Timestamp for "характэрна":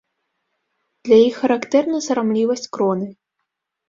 1.41-1.99